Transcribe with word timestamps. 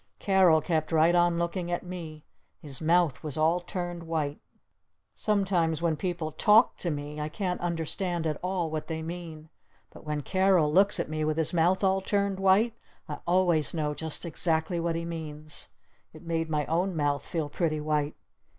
Carol 0.17 0.61
kept 0.61 0.91
right 0.91 1.13
on 1.13 1.37
looking 1.37 1.69
at 1.71 1.83
me. 1.85 2.25
His 2.59 2.81
mouth 2.81 3.21
was 3.21 3.37
all 3.37 3.59
turned 3.59 4.01
white. 4.01 4.39
Sometimes 5.13 5.79
when 5.79 5.95
people 5.95 6.31
talk 6.31 6.75
to 6.77 6.89
me 6.89 7.19
I 7.21 7.29
can't 7.29 7.61
understand 7.61 8.25
at 8.25 8.39
all 8.41 8.71
what 8.71 8.87
they 8.87 9.03
mean. 9.03 9.49
But 9.91 10.03
when 10.03 10.21
Carol 10.21 10.73
looks 10.73 10.99
at 10.99 11.07
me 11.07 11.23
with 11.23 11.37
his 11.37 11.53
mouth 11.53 11.83
all 11.83 12.01
turned 12.01 12.39
white, 12.39 12.73
I 13.07 13.19
always 13.27 13.75
know 13.75 13.93
just 13.93 14.25
exactly 14.25 14.79
what 14.79 14.95
he 14.95 15.05
means! 15.05 15.67
It 16.13 16.23
made 16.23 16.49
my 16.49 16.65
own 16.65 16.95
mouth 16.95 17.23
feel 17.23 17.47
pretty 17.47 17.79
white! 17.79 18.15